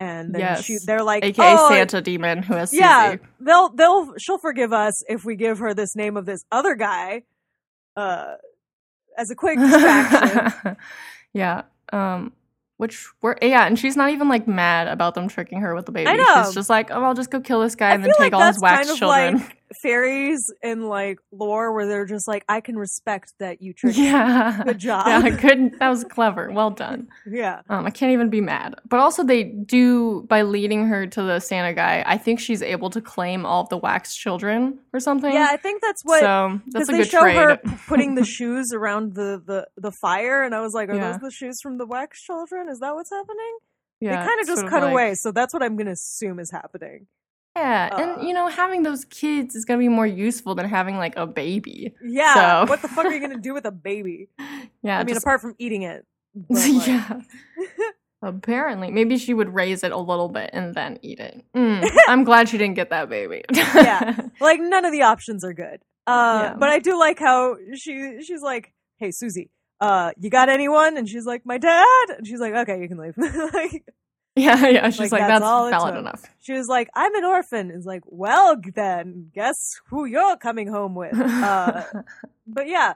[0.00, 0.64] and then Yes.
[0.64, 3.22] she, they're like, AKA oh, Santa Demon who has yeah, Susie.
[3.40, 7.22] they'll they'll she'll forgive us if we give her this name of this other guy,
[7.96, 8.34] uh,
[9.18, 10.76] as a quick distraction.
[11.34, 11.62] yeah.
[11.92, 12.32] Um,
[12.82, 15.92] which we're yeah, and she's not even like mad about them tricking her with the
[15.92, 16.10] baby.
[16.16, 16.42] know.
[16.42, 18.32] She's just like, oh, I'll just go kill this guy I and then take like
[18.32, 19.36] all his wax kind of children.
[19.36, 23.98] like fairies in like lore where they're just like, I can respect that you tricked.
[23.98, 24.06] me.
[24.06, 25.06] yeah, Good job.
[25.06, 25.78] yeah, good.
[25.78, 26.50] That was clever.
[26.50, 27.08] Well done.
[27.26, 27.62] Yeah.
[27.68, 28.74] Um, I can't even be mad.
[28.88, 32.02] But also, they do by leading her to the Santa guy.
[32.06, 35.32] I think she's able to claim all of the wax children or something.
[35.32, 37.36] Yeah, I think that's what so that's a they good show trade.
[37.36, 37.56] her
[37.88, 41.12] putting the shoes around the, the the fire, and I was like, "Are Yeah.
[41.12, 42.68] those the shoes from the wax children?
[42.68, 43.56] Is that what's happening?"
[44.00, 46.50] yeah, they kind of just cut like- away, so that's what I'm gonna assume is
[46.50, 47.06] happening.
[47.56, 50.96] Yeah, Uh, and you know, having those kids is gonna be more useful than having
[50.96, 51.94] like a baby.
[52.02, 52.34] Yeah,
[52.64, 54.28] So- what the fuck are you gonna do with a baby?
[54.82, 56.06] Yeah, I mean, just- apart from eating it.
[56.34, 57.20] but, like- yeah.
[58.24, 61.44] Apparently, maybe she would raise it a little bit and then eat it.
[61.56, 63.42] Mm, I'm glad she didn't get that baby.
[63.52, 64.28] Yeah.
[64.40, 65.80] like none of the options are good.
[66.06, 66.54] Uh, Yeah.
[66.56, 71.08] but I do like how she she's like, "Hey, Susie, uh, you got anyone?" And
[71.08, 71.84] she's like, "My dad."
[72.16, 73.14] And she's like, "Okay, you can leave."
[73.52, 73.84] like,
[74.36, 74.88] yeah, yeah.
[74.90, 76.22] She's Like, like, that's that's, valid enough.
[76.40, 80.94] she was like, "I'm an orphan." It's like, "Well, then, guess who you're coming home
[80.94, 81.82] with." Uh,
[82.46, 82.94] but yeah,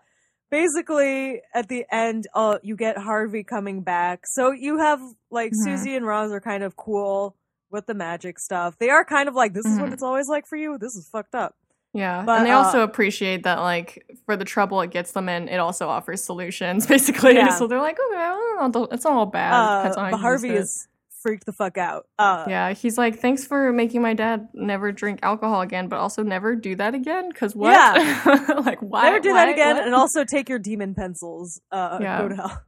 [0.51, 4.27] basically at the end, uh, you get Harvey coming back.
[4.27, 5.65] So you have like Mhm.
[5.65, 7.37] Susie and Roz are kind of cool
[7.71, 8.79] with the magic stuff.
[8.79, 9.95] They are kind of like, this is what Mhm.
[9.95, 10.79] it's always like for you.
[10.79, 11.55] This is fucked up.
[11.93, 15.29] Yeah, But, and they uh, also appreciate that, like, for the trouble it gets them
[15.31, 17.35] in, it also offers solutions, basically.
[17.35, 17.51] Yeah.
[17.57, 19.53] So they're like, okay, well, it's not all bad.
[19.97, 20.89] Uh, but Harvey is
[21.23, 22.07] freaked the fuck out.
[22.19, 26.23] Uh, Yeah, he's like, thanks for making my dad never drink alcohol again, but also
[26.23, 27.33] never do that again.
[27.33, 27.73] Cause what?
[27.73, 28.55] Yeah.
[28.65, 29.05] like, why?
[29.05, 29.85] Never do that again, what?
[29.87, 31.61] and also take your demon pencils.
[31.73, 32.23] Uh, Yeah.
[32.23, 32.63] go to hell.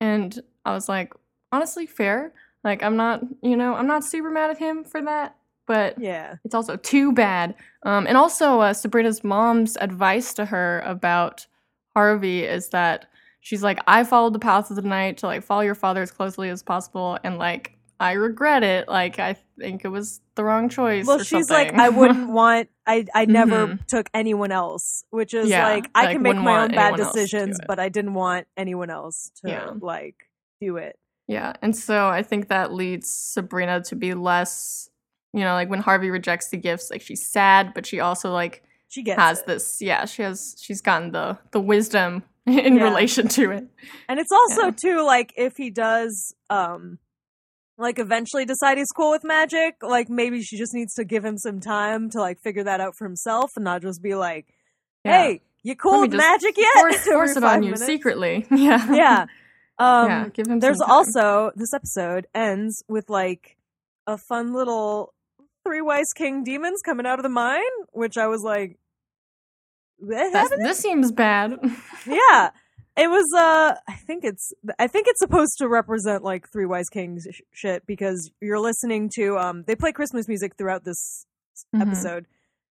[0.00, 1.12] And I was like,
[1.52, 2.32] honestly, fair.
[2.62, 5.36] Like, I'm not, you know, I'm not super mad at him for that,
[5.66, 7.54] but Yeah, it's also too bad.
[7.84, 11.46] Um, and also, uh, Sabrina's mom's advice to her about
[11.94, 13.06] Harvey is that
[13.40, 16.10] she's like, I followed the path of the night to like follow your father as
[16.10, 18.88] closely as possible, and like, I regret it.
[18.88, 21.06] Like, I think it was the wrong choice.
[21.06, 21.74] well, she's like.
[21.74, 22.68] I wouldn't want.
[22.86, 23.86] I I never Mhm.
[23.86, 27.00] took anyone else, which is Yeah, like I like, can make my own bad anyone
[27.00, 29.70] else to do decisions, but I didn't want anyone else to Yeah.
[29.80, 30.16] like
[30.60, 30.98] do it.
[31.28, 34.90] Yeah, and so I think that leads Sabrina to be less,
[35.32, 38.62] you know, like when Harvey rejects the gifts, like she's sad, but she also like
[38.88, 39.46] She gets has it.
[39.46, 42.82] this, yeah, she has she's gotten the the wisdom in Yeah.
[42.84, 43.66] relation to it.
[44.08, 46.98] And it's also too like if he does um
[47.76, 51.38] like eventually decide he's cool with magic, like maybe she just needs to give him
[51.38, 54.46] some time to like figure that out for himself and not just be like,
[55.04, 55.22] Yeah.
[55.22, 57.84] "Hey, you Let cool with magic yet?" force, force it on you minutes.
[57.86, 58.46] secretly.
[58.50, 58.92] Yeah.
[58.94, 59.26] Yeah.
[59.78, 60.96] Um yeah, give him there's some time.
[60.96, 63.56] also this episode ends with like
[64.06, 65.12] a fun little
[65.66, 68.78] three wise king demons coming out of the mine, which I was like
[70.00, 71.58] "That That's- happened?" this seems bad.
[72.06, 72.50] yeah
[72.96, 76.88] it was uh i think it's i think it's supposed to represent like three wise
[76.92, 81.26] kings sh- shit because you're listening to um they play christmas music throughout this
[81.74, 81.82] Mhm.
[81.82, 82.26] episode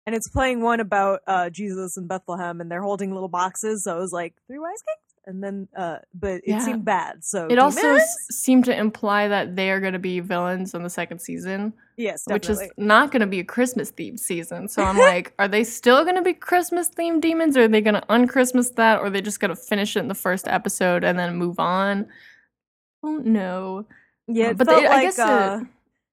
[0.06, 3.96] and it's playing one about uh jesus and bethlehem and they're holding little boxes so
[3.98, 6.60] it was like three wise kings and then uh but it Yeah.
[6.60, 10.20] seemed bad so It also s- seemed to imply that they are going to be
[10.20, 11.74] villains in the second season.
[11.98, 14.68] yes which is not going to be a Christmas themed season.
[14.68, 17.82] So I'm like, are they still going to be Christmas themed demons, or are they
[17.82, 20.48] going to unchristmas that, or are they just going to finish it in the first
[20.48, 22.08] episode and then move on?
[23.04, 23.22] Oh no.
[23.24, 23.86] know.
[24.28, 25.60] yeah but they- I like guess it- uh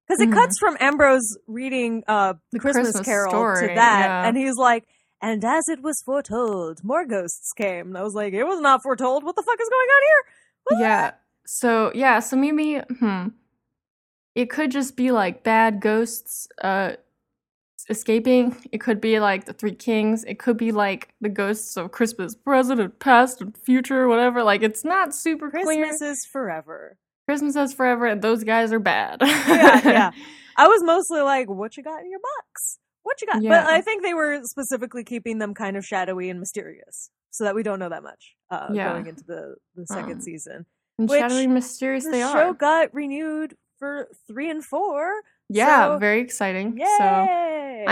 [0.08, 0.34] because it Mhm.
[0.34, 4.26] cuts from Ambrose reading uh The Christmas, Christmas Carol story, to that, yeah.
[4.28, 4.84] and he's like,
[5.22, 8.82] "And as it was foretold, more ghosts came." And I was like, "It was not
[8.82, 9.24] foretold.
[9.24, 11.10] What the fuck is going on here?" Yeah.
[11.46, 12.20] So yeah.
[12.20, 13.28] So maybe hmm,
[14.34, 16.92] it could just be like bad ghosts uh
[17.88, 18.56] escaping.
[18.72, 20.24] It could be like the Three Kings.
[20.24, 24.42] It could be like the ghosts of Christmas present and past and future, whatever.
[24.42, 25.86] Like it's not super clear.
[25.86, 26.98] Christmas is forever.
[27.26, 29.18] Christmas is forever, and those guys are bad.
[29.22, 30.10] yeah, yeah.
[30.56, 32.78] I was mostly like, "What you got in your box?
[33.02, 36.38] What you got?" But I think they were specifically keeping them kind of shadowy and
[36.40, 38.92] mysterious, so that we don't know that much uh, Yeah.
[38.92, 40.66] going into the the second Um, season.
[40.98, 42.32] and which shadowy mysterious The they are.
[42.32, 45.22] The show got renewed for three and four.
[45.48, 46.78] Yeah, so- very exciting.
[46.78, 46.86] Yay!
[46.98, 47.04] So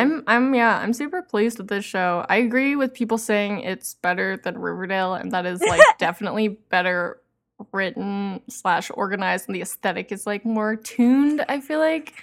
[0.00, 2.24] I'm I'm yeah, I'm super pleased with this show.
[2.28, 7.20] I agree with people saying it's better than Riverdale, and that is like definitely better
[7.72, 11.44] written slash organized, and the aesthetic is like more tuned.
[11.48, 12.14] I feel like,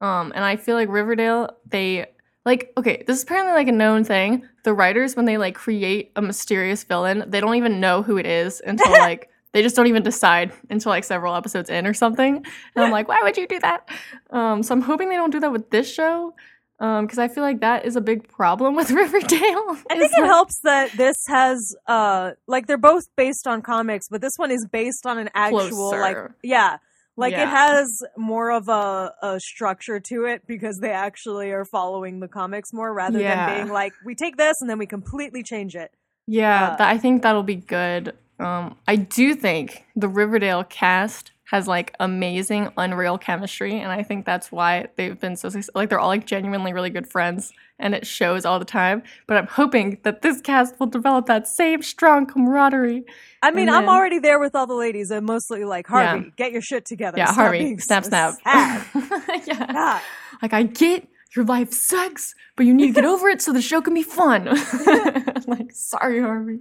[0.00, 2.06] um, and I feel like Riverdale they
[2.44, 4.46] like okay, this is apparently like a known thing.
[4.64, 8.26] The writers when they like create a mysterious villain, they don't even know who it
[8.26, 9.30] is until like.
[9.52, 12.44] They just don't even decide until like several episodes in or something.
[12.74, 13.88] And I'm like, why would you do that?
[14.30, 16.34] Um, so I'm hoping they don't do that with this show
[16.78, 19.76] because I feel like that is a big problem with Riverdale.
[19.90, 24.08] I think it that- helps that this has uh like they're both based on comics,
[24.08, 26.78] but this one is based on an actual like yeah.
[27.16, 32.20] Like it has more of a, a structure to it because they actually are following
[32.20, 33.46] the comics more rather Yeah.
[33.46, 35.92] than being like, we take this and then we completely change it.
[36.26, 38.16] Yeah, uh, that, I think that'll be good.
[38.40, 44.26] Um, I do think the Riverdale cast has like amazing, unreal chemistry, and I think
[44.26, 45.80] that's why they've been so successful.
[45.80, 49.04] Like they're all like genuinely really good friends, and it shows all the time.
[49.28, 53.04] But I'm hoping that this cast will develop that same strong camaraderie.
[53.40, 55.12] I mean, And I'm already there with all the ladies.
[55.12, 56.30] I'm mostly like, Harvey, Yeah.
[56.36, 57.18] get your shit together.
[57.18, 58.38] yeah, Stop Harvey, snap, so snap.
[59.46, 59.46] yeah.
[59.46, 60.00] yeah.
[60.42, 63.62] Like I get your life sucks, but you need to get over it so the
[63.62, 64.46] show can be fun.
[65.46, 66.58] like, sorry, Harvey.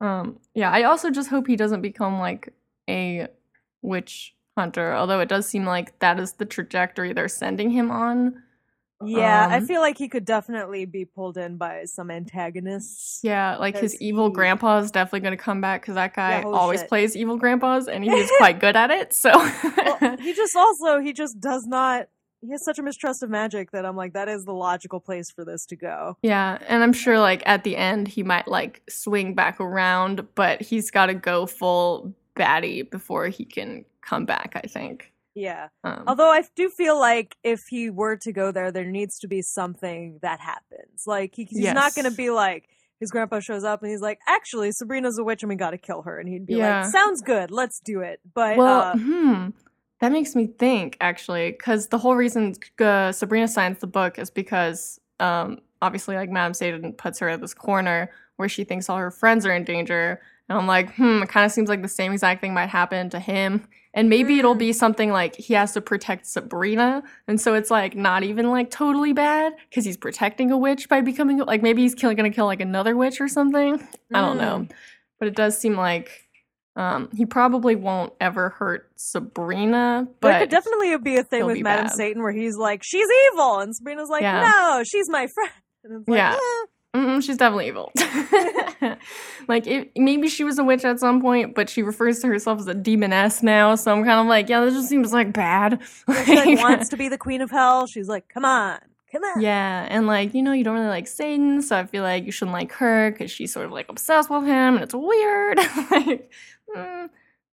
[0.00, 2.54] Um, yeah, I also just hope he doesn't become like
[2.88, 3.28] a
[3.82, 8.42] witch hunter, although it does seem like that is the trajectory they're sending him on.
[9.02, 13.20] Yeah, I Um, feel like he could definitely be pulled in by some antagonists.
[13.22, 16.40] Yeah, like his evil he- grandpa is definitely going to come back because that guy
[16.40, 16.88] Yeah, always shit.
[16.90, 19.14] plays evil grandpas and he is quite good at it.
[19.14, 22.08] So, well, he just also he just does not
[22.42, 25.30] he has such a mistrust of magic that I'm like, that is the logical place
[25.30, 26.16] for this to go.
[26.22, 30.60] Yeah, and I'm sure like at the end he might like swing back around, but
[30.62, 34.52] he's got to go full baddie before he can come back.
[34.54, 35.12] I think.
[35.34, 35.68] Yeah.
[35.84, 39.28] Um, Although I do feel like if he were to go there, there needs to
[39.28, 41.04] be something that happens.
[41.06, 44.18] Like he, he's not going to be like his grandpa shows up and he's like,
[44.26, 46.82] actually, Sabrina's a witch and we got to kill her, and he'd be Yeah.
[46.82, 48.20] like, sounds good, let's do it.
[48.34, 49.48] But well, uh, hmm,
[50.00, 54.30] that makes me think actually, because the whole reason uh, Sabrina signs the book is
[54.30, 58.96] because um, obviously like Madame Satan puts her at this corner where she thinks all
[58.98, 60.20] her friends are in danger,
[60.50, 63.08] and I'm like, hmm, it kind of seems like the same exact thing might happen
[63.10, 63.66] to him.
[63.94, 64.58] And maybe it'll Mm.
[64.58, 68.70] be something like he has to protect Sabrina, and so it's like not even like
[68.70, 72.46] totally bad because he's protecting a witch by becoming like maybe he's kill- gonna kill
[72.46, 73.82] like another witch or something.
[74.14, 74.68] I don't know,
[75.18, 76.08] but it does seem like
[76.76, 80.06] um, he probably won't ever hurt Sabrina.
[80.20, 81.88] But there could definitely be a thing with Madame.
[81.88, 84.40] Satan where he's like, she's evil, and Sabrina's like, Yeah.
[84.40, 85.50] no, she's my friend.
[85.82, 86.34] And it's like, Yeah.
[86.34, 87.92] "Eh." Mm-mm, she's definitely evil.
[89.48, 92.58] like it, maybe she was a witch at some point, but she refers to herself
[92.58, 93.76] as a demoness now.
[93.76, 95.80] So I'm kind of like, yeah, this just seems like bad.
[96.24, 97.86] She like wants to be the queen of hell.
[97.86, 98.78] She's like, come on,
[99.12, 99.40] come on.
[99.40, 102.32] Yeah, and like you know, you don't really like Satan, so I feel like you
[102.32, 105.58] shouldn't like her because she's sort of like obsessed with him, and it's weird.
[105.90, 106.30] like,
[106.76, 107.08] mm.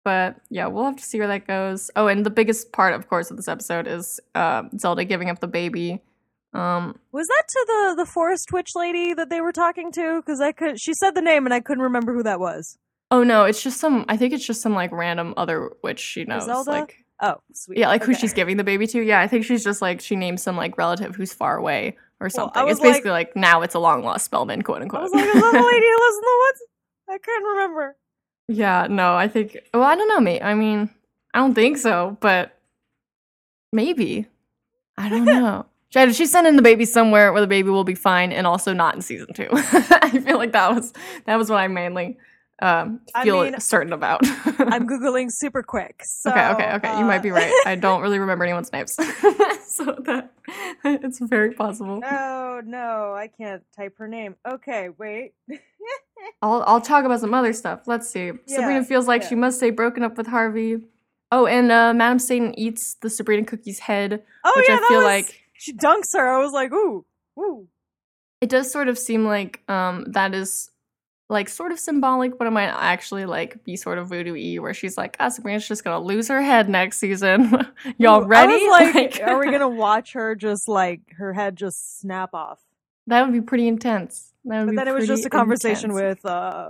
[0.04, 1.90] but yeah, we'll have to see where that goes.
[1.96, 5.40] Oh, and the biggest part, of course, of this episode is uh, Zelda giving up
[5.40, 6.02] the baby.
[6.54, 10.18] Um, Was that to the the forest witch lady that they were talking to?
[10.22, 12.78] Because I could, she said the name and I couldn't remember who that was.
[13.10, 14.06] oh no, it's just some.
[14.10, 16.46] I think it's just some like random other witch she knows.
[16.46, 16.72] Zelda?
[16.72, 17.78] Like Oh, sweet.
[17.78, 19.00] yeah, like who she's giving the baby to.
[19.02, 22.30] Yeah, I think she's just like she names some like relative who's far away or
[22.30, 22.64] something.
[22.64, 25.02] was it's basically like, now it's a long lost Spellman, quote unquote.
[25.02, 26.62] I was like, is that the lady who lives in the woods?
[27.10, 27.96] I couldn't remember.
[28.48, 29.56] Yeah, no, I think.
[29.74, 30.42] Well, I don't know, mate.
[30.42, 30.90] I mean,
[31.34, 32.58] I don't think so, but
[33.72, 34.26] maybe.
[34.98, 35.66] I don't know.
[35.92, 39.02] She's sending the baby somewhere where the baby will be fine, and also not in
[39.02, 39.50] season two.
[39.54, 40.94] I feel like that was
[41.26, 42.18] that was what I mainly
[42.62, 44.22] um, I feel mean, certain about.
[44.24, 46.04] I'm googling super quick.
[46.06, 47.00] So, okay, okay, okay.
[47.00, 47.52] you might uh, be right.
[47.66, 50.32] I don't really remember anyone's names, so that
[50.86, 52.00] it's very possible.
[52.00, 54.36] No, no, I can't type her name.
[54.48, 55.34] Okay, wait.
[56.44, 57.88] I'll I'll talk about some other stuff.
[57.88, 58.32] Let's see.
[58.46, 59.30] Sabrina feels like yeah.
[59.30, 60.86] she must stay broken up with Harvey.
[61.32, 64.98] Oh, and uh, Madame Satan eats the Sabrina cookie's head, Oh which yeah, I feel
[64.98, 66.28] was- like she dunks her.
[66.28, 67.06] I was like, ooh,
[67.38, 67.68] ooh.
[68.42, 70.72] it does sort of seem like um that is
[71.30, 74.98] like sort of symbolic, but it might actually like be sort of voodoo-y, where she's
[74.98, 77.68] like, ah, Sabrina's just gonna lose her head next season.
[78.00, 78.54] Y'all ready?
[78.68, 82.60] Was like, are we gonna watch her just like her head just snap off?
[83.08, 84.34] that would be pretty intense.
[84.46, 86.24] That would But then it was just a conversation intense.
[86.24, 86.70] with uh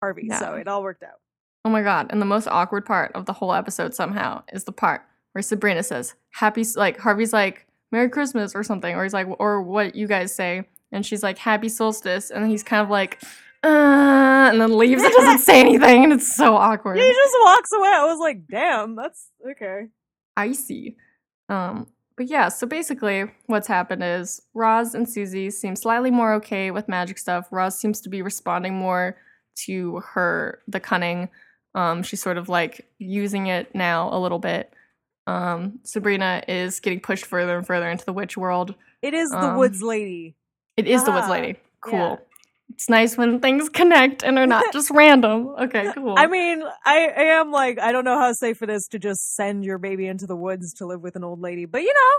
[0.00, 1.20] Harvey, so it all worked out.
[1.64, 2.06] Oh my god!
[2.10, 5.02] And the most awkward part of the whole episode somehow is the part
[5.32, 9.62] where Sabrina says "Happy," like Harvey's like "Merry Christmas" or something, or he's like, or
[9.62, 13.22] what you guys say, and she's like "Happy Solstice," and he's kind of like,
[13.62, 16.98] uh, and then leaves and doesn't say anything, and it's so awkward.
[16.98, 17.88] He just walks away.
[17.88, 19.88] I was like, damn, that's okay.
[20.36, 20.96] icy.
[21.48, 26.70] Um, but yeah, so basically, what's happened is Roz and Susie seem slightly more okay
[26.70, 27.48] with magic stuff.
[27.50, 29.16] Roz seems to be responding more
[29.66, 31.28] to her the cunning.
[31.74, 34.72] Um, she's sort of like using it now a little bit.
[35.30, 38.74] Um, Sabrina is getting pushed further and further into the witch world.
[39.02, 40.34] It is the Um, woods lady.
[40.76, 41.58] It is the woods Ah, lady.
[41.80, 41.98] Cool.
[41.98, 42.16] yeah.
[42.70, 45.48] It's nice when things connect and are not just random.
[45.48, 46.14] Okay, cool.
[46.16, 49.34] I mean, I, I am like, I don't know how safe it is to just
[49.34, 52.18] send your baby into the woods to live with an old lady, but you know,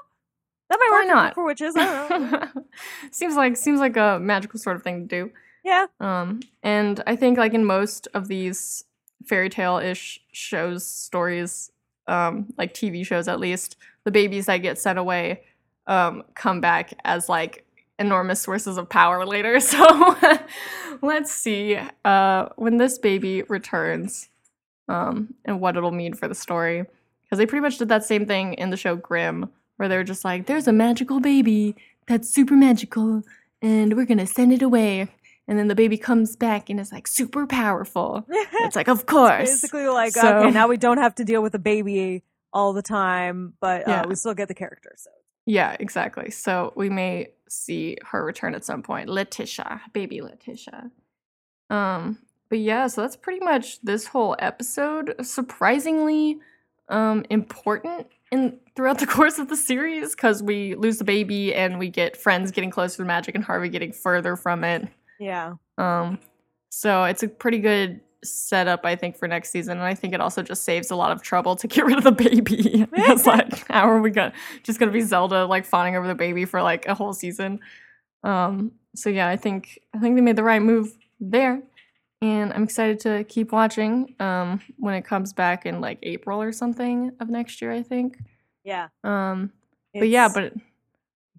[0.69, 1.34] that might Why work not?
[1.36, 1.74] for witches.
[1.78, 2.47] I don't know.
[3.12, 5.32] seems like seems like a magical sort of thing to do.
[5.63, 8.84] yeah, Um, and I think like in most of these
[9.26, 11.70] fairy tale ish shows, stories,
[12.07, 15.43] um, like TV shows at least, the babies that get sent away
[15.87, 17.65] um, come back as like
[17.99, 19.59] enormous sources of power later.
[19.59, 20.17] So
[21.01, 24.29] let's see uh, when this baby returns
[24.87, 26.85] um, and what it'll mean for the story.
[27.23, 30.25] Because they pretty much did that same thing in the show Grimm, where they're just
[30.25, 31.75] like, there's a magical baby
[32.07, 33.23] that's super magical,
[33.61, 35.07] and we're gonna send it away.
[35.51, 38.25] And then the baby comes back and is like super powerful.
[38.29, 39.49] It's like, of course.
[39.49, 42.81] basically like, So- okay, now we don't have to deal with a baby all the
[42.81, 44.06] time, but uh, Yeah.
[44.08, 44.93] we still get the character.
[44.95, 45.10] So
[45.45, 46.31] Yeah, exactly.
[46.31, 49.10] So we may see her return at some point.
[49.10, 50.89] Letitia, baby Letitia.
[51.69, 55.15] Um, but yeah, so that's pretty much this whole episode.
[55.21, 56.39] Surprisingly
[56.87, 61.77] um important in throughout the course of the series because we lose the baby and
[61.77, 64.87] we get friends getting closer to magic and Harvey getting further from it.
[65.22, 66.17] Yeah, Um,
[66.69, 69.74] so it's a pretty good setup, I think, for next season.
[69.78, 72.04] And I think it also just saves a lot of trouble to get rid of
[72.04, 72.88] the baby.
[72.94, 76.46] it's like, how are we gonna just gonna be Zelda like fawning over the baby
[76.46, 77.60] for like a whole season?
[78.24, 81.62] Um, so yeah, I think I think they made the right move there.
[82.24, 86.52] And I'm excited to keep watching um, when it comes back in like April or
[86.52, 88.17] something of next year, I think.
[88.63, 88.90] Yeah.
[89.04, 89.52] Um,
[89.94, 90.54] but yeah, but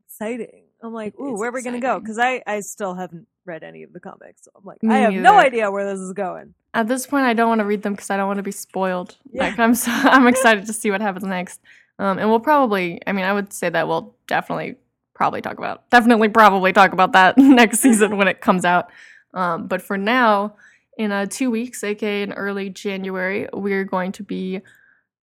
[0.07, 0.65] exciting.
[0.83, 1.99] I'm like, ooh, where are we gonna go?
[1.99, 4.45] Because I I still haven't read any of the comics.
[4.45, 6.55] So I'm like, Me I have no idea where this is going.
[6.75, 8.53] at this point, I don't want to read them because I don't want to be
[8.53, 9.17] spoiled.
[9.33, 9.49] Yeah.
[9.49, 11.61] Like I'm, so, I'm excited to see what happens next.
[11.99, 14.77] Um, and we'll probably, I mean, I would say that we'll definitely
[15.15, 18.91] probably talk about, definitely probably talk about that next season when it comes out.
[19.35, 20.57] Um, but for now,
[20.99, 24.61] in uh, two weeks, aka in early January, we're going to be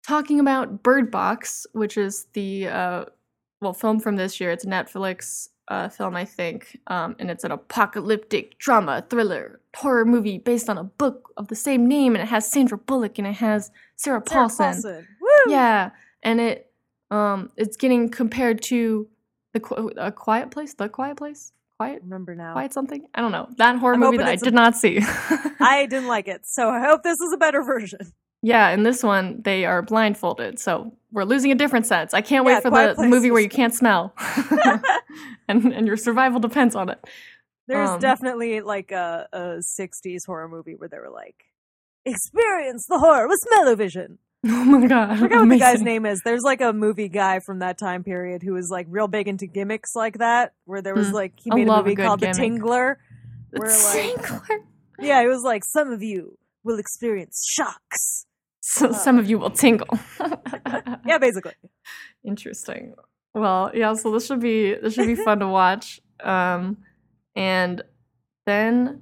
[0.07, 3.05] talking about Bird Box, which is the uh,
[3.61, 4.51] well film from this year.
[4.51, 10.05] It's a Netflix uh, film, I think, um, and it's an apocalyptic drama thriller horror
[10.05, 13.27] movie based on a book of the same name, and it has Sandra Bullock and
[13.27, 14.67] it has Sarah Sarah Paulson.
[14.67, 15.07] Paulson.
[15.21, 15.53] Woo!
[15.53, 15.91] Yeah,
[16.23, 16.71] and it
[17.11, 19.09] um it's getting compared to
[19.55, 22.53] the Qu- a Quiet Place, the Quiet Place, Quiet Remember now.
[22.55, 23.07] Quiet something.
[23.15, 25.01] I don't know that horror I'm movie that I it's a- did not see.
[25.61, 28.01] I didn't like it, so I hope this is a better version.
[28.43, 32.15] Yeah, in this one they are blindfolded, so we're losing a different sense.
[32.15, 34.15] I can't Yeah, wait for the movie where you can't smell,
[35.49, 37.05] and and your survival depends on it.
[37.67, 39.39] There's Um, definitely like a, a
[39.81, 41.45] 60s horror movie where they were like,
[42.07, 44.19] experience the horror with smell-o-vision.
[44.47, 45.11] Oh my god!
[45.11, 46.23] I forgot what the guy's name is.
[46.25, 49.49] There's like a movie guy from that time period who was like real big into
[49.49, 51.15] gimmicks like that, where there was Hmm.
[51.15, 52.37] like he made a a movie good called gimmick.
[52.37, 52.97] The Tingler.
[53.51, 54.59] The We're like- Tingler.
[55.01, 58.27] Yeah, it was like some of you will experience shocks.
[58.71, 59.89] So, some of you will tingle.
[61.07, 61.55] Yeah, basically.
[62.23, 62.95] Interesting.
[63.35, 66.01] Well, yeah, so this should be this should be fun to watch.
[66.23, 66.77] Um
[67.35, 67.83] and
[68.45, 69.01] then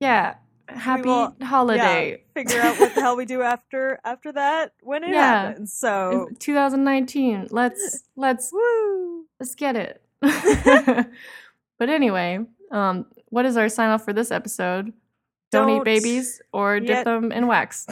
[0.00, 0.34] yeah,
[0.68, 2.24] happy will- holiday.
[2.34, 5.48] Figure out what the hell we do after after that when it Yeah.
[5.48, 5.72] happens.
[5.72, 7.48] So 2019.
[7.50, 9.24] Let's let's woo.
[9.40, 10.02] let's get it.
[11.78, 12.40] but anyway,
[12.70, 14.92] um what is our sign off for this episode?
[15.52, 17.86] Don't, eat Don't babies or dip yet- them in wax.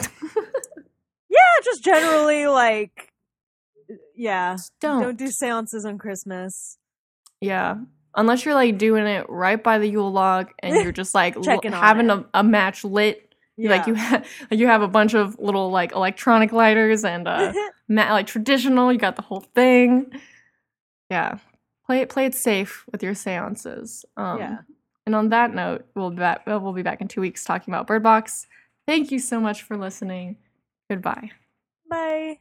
[1.63, 3.11] Just generally like
[4.15, 4.57] yeah.
[4.79, 5.01] don't.
[5.01, 6.77] Don't do seances on Christmas.
[7.41, 7.77] Yeah.
[8.15, 11.61] Unless you're like doing it right by the Yule log and you're just like l-
[11.71, 13.33] having a, a match lit.
[13.55, 13.71] Yeah.
[13.71, 17.53] Like you ha- you have a bunch of little like electronic lighters and uh
[17.87, 20.11] ma- like traditional, you got the whole thing.
[21.09, 21.39] Yeah.
[21.85, 24.05] Play it play it safe with your seances.
[24.17, 24.57] Um Yeah.
[25.05, 27.87] and on that note, we'll be back we'll be back in 2 weeks talking about
[27.87, 28.47] Bird Box.
[28.87, 30.37] Thank you so much for listening.
[30.89, 31.31] Goodbye.
[31.89, 32.39] Bye.